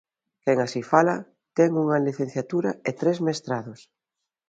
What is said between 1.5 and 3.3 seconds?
ten unha licenciatura e tres